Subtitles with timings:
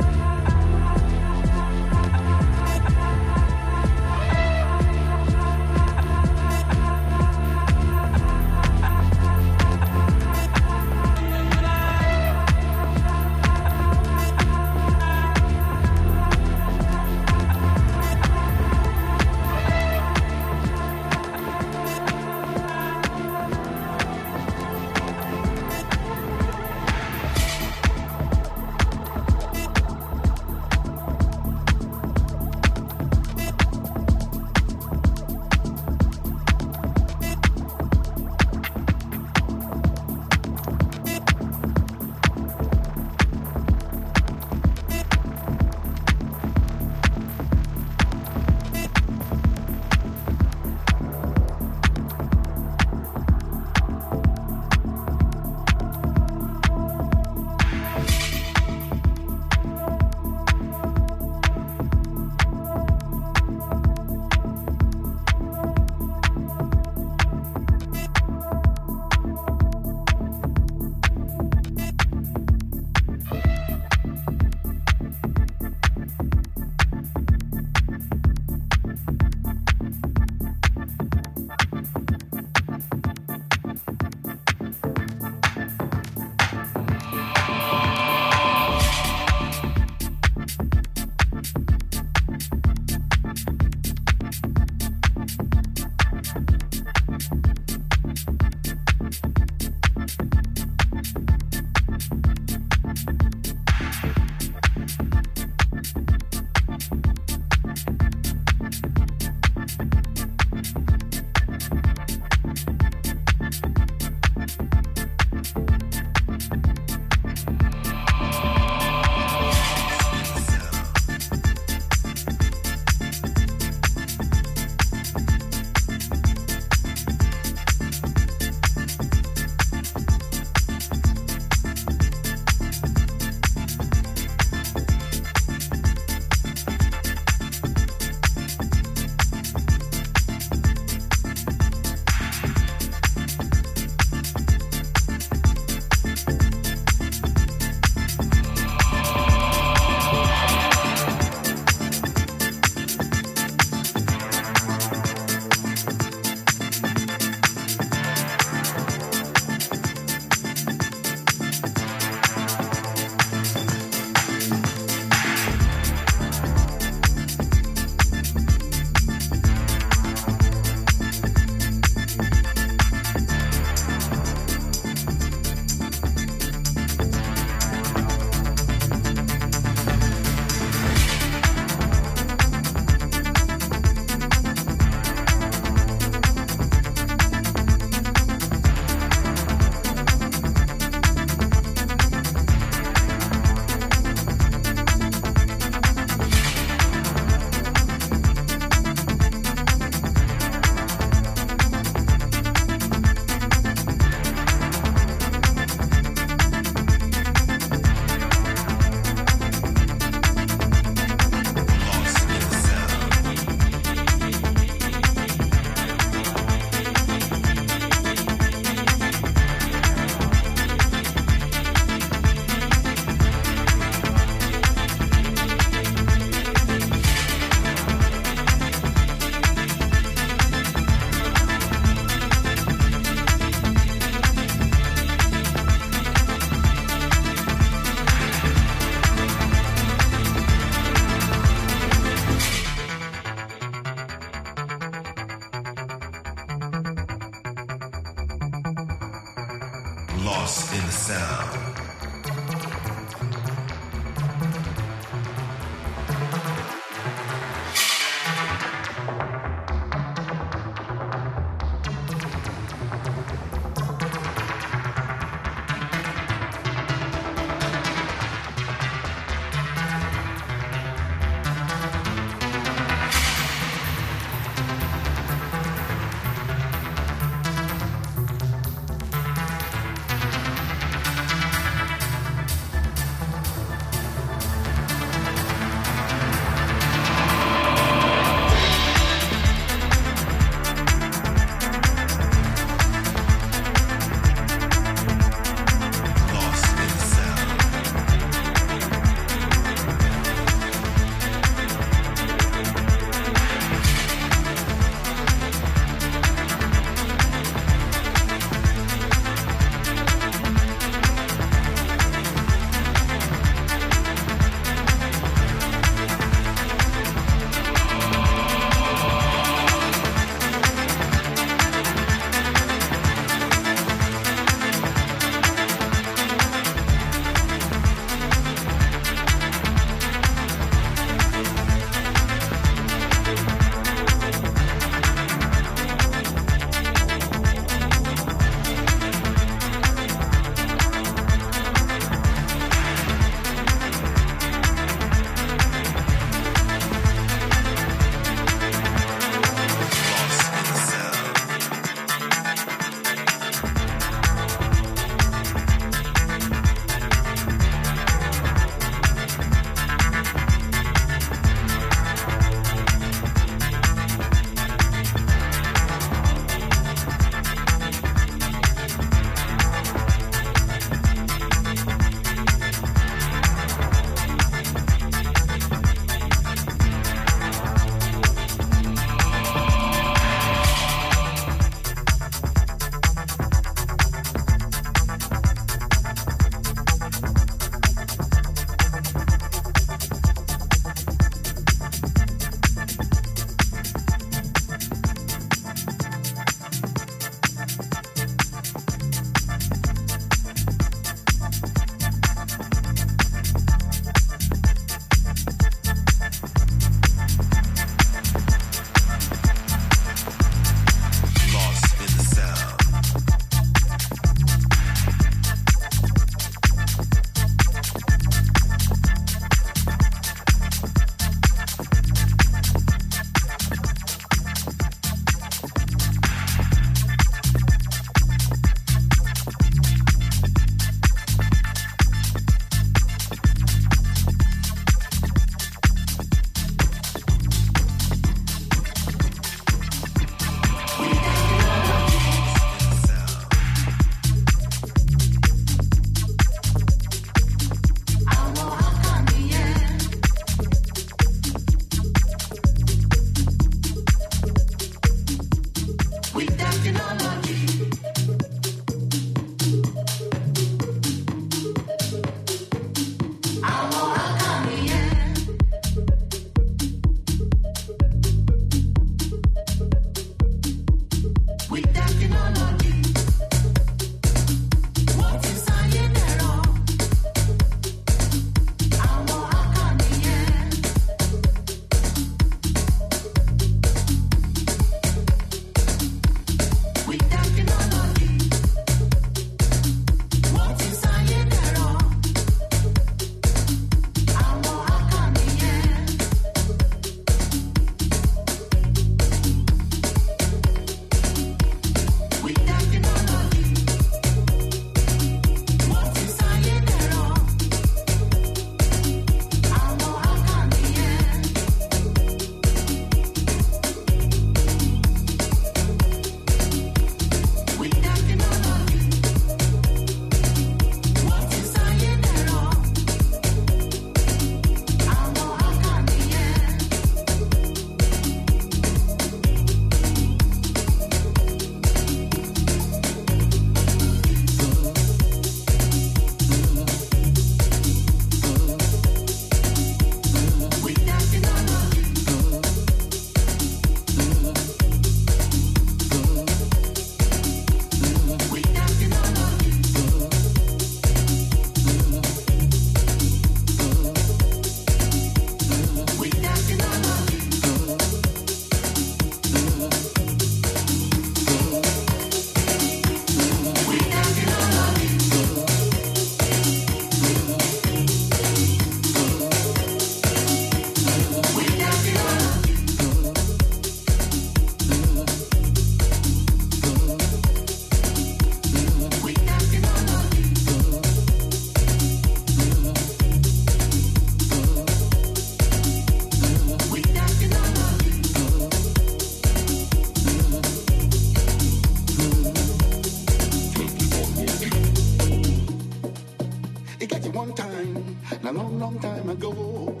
[597.34, 600.00] one time, a long, long time ago.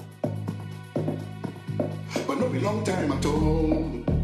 [2.26, 4.23] But not a long time at all.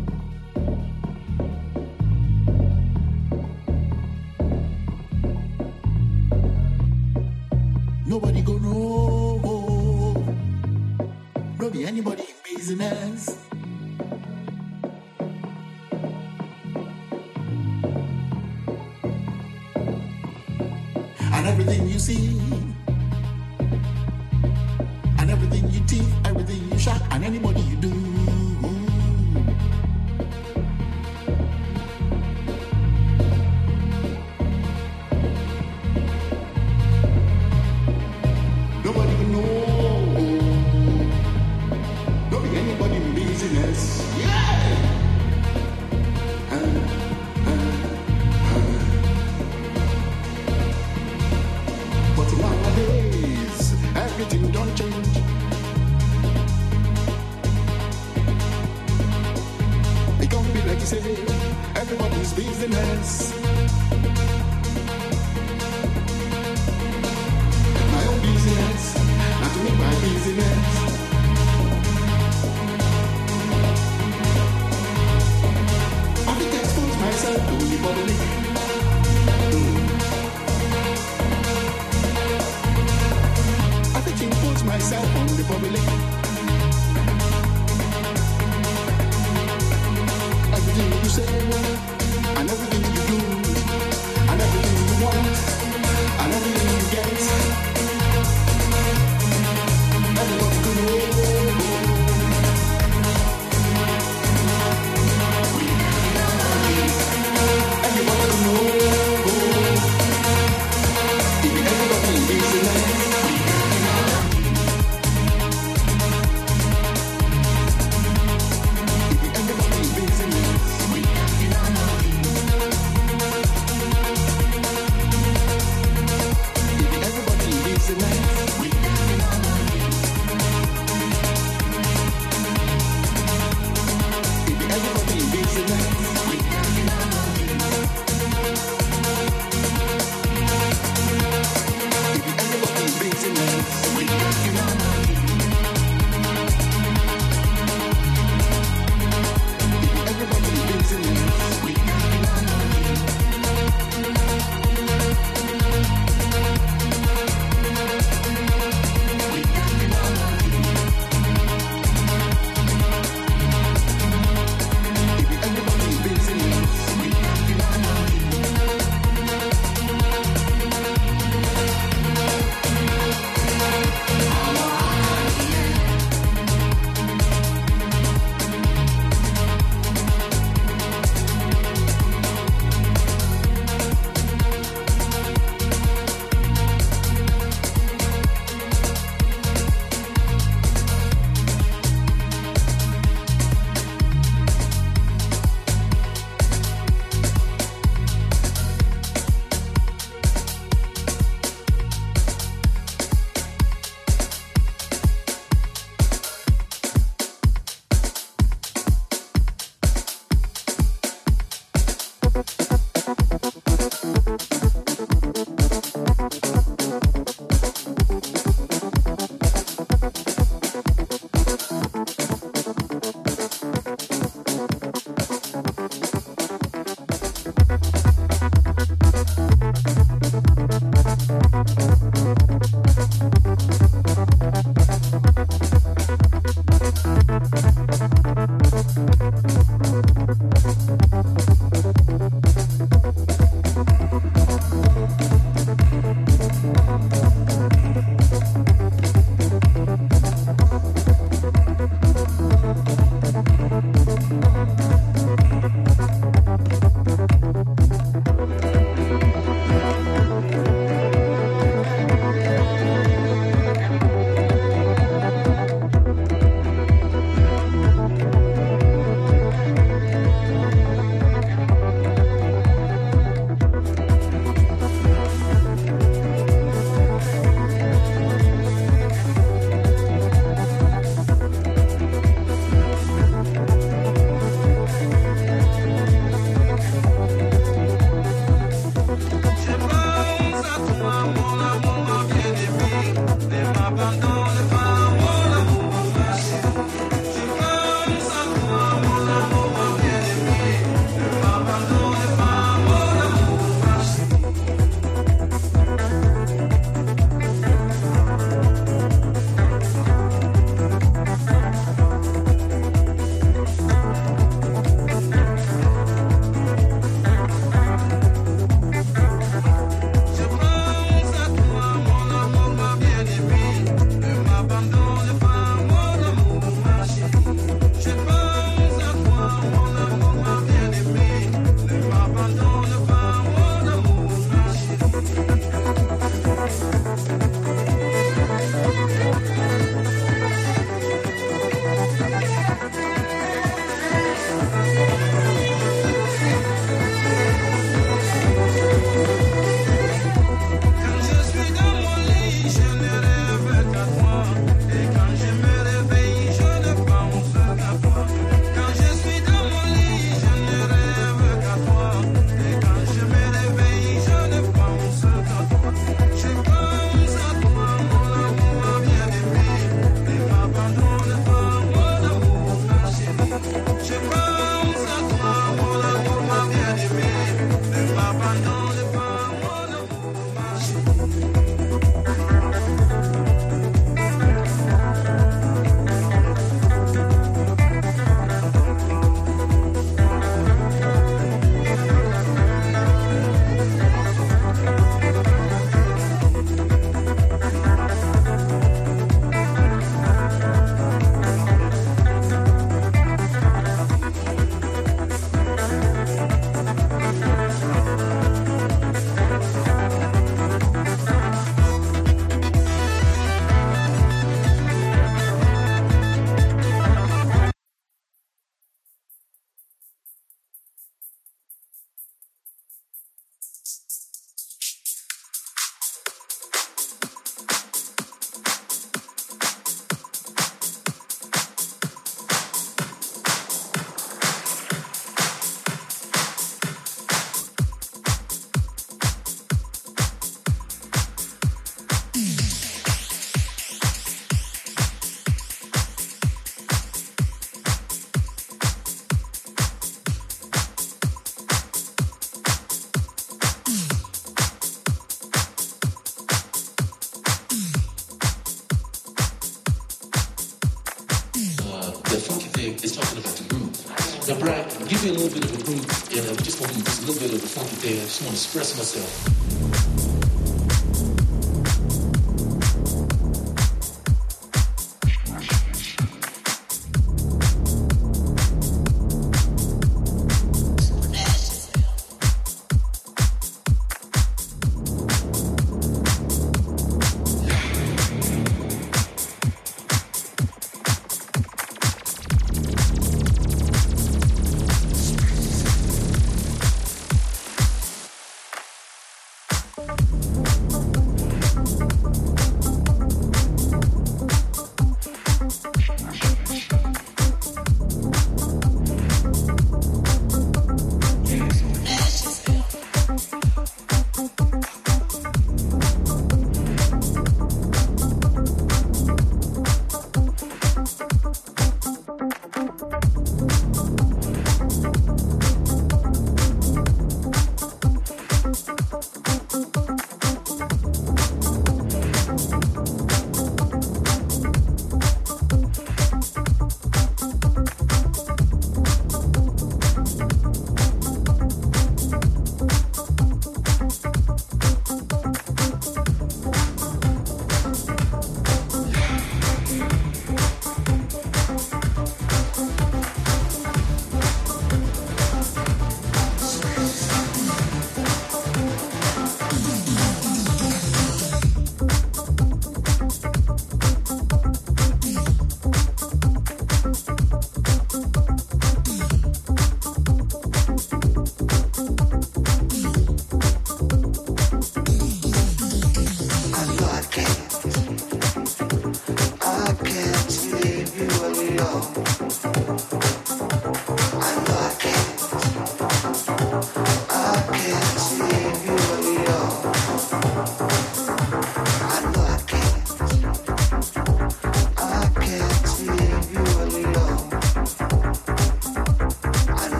[465.10, 466.06] Give me a little bit of a groove,
[466.38, 468.20] and I'm just want to just a little bit of a funky thing.
[468.20, 470.49] I just want to express myself.